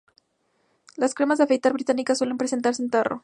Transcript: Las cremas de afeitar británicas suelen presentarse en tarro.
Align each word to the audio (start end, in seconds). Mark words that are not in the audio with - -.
Las 0.97 1.13
cremas 1.13 1.37
de 1.37 1.43
afeitar 1.43 1.73
británicas 1.73 2.17
suelen 2.17 2.39
presentarse 2.39 2.81
en 2.81 2.89
tarro. 2.89 3.19